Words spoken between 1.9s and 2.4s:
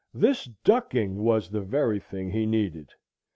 thing